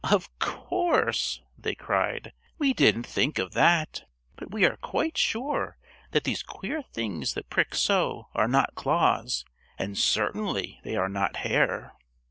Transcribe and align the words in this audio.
"Of 0.03 0.31
course," 0.39 1.43
they 1.59 1.75
cried. 1.75 2.33
"We 2.57 2.73
didn't 2.73 3.05
think 3.05 3.37
of 3.37 3.53
that. 3.53 4.05
But 4.35 4.49
we 4.49 4.65
are 4.65 4.77
quite 4.77 5.15
sure 5.15 5.77
that 6.09 6.23
these 6.23 6.41
queer 6.41 6.81
things 6.81 7.35
that 7.35 7.51
prick 7.51 7.75
so 7.75 8.27
are 8.33 8.47
not 8.47 8.73
claws, 8.73 9.45
and 9.77 9.95
certainly 9.95 10.81
they 10.83 10.95
are 10.95 11.07
not 11.09 11.35
hair." 11.45 11.93